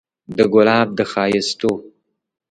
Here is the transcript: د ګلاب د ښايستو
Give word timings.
د 0.35 0.39
ګلاب 0.53 0.87
د 0.97 0.99
ښايستو 1.11 1.71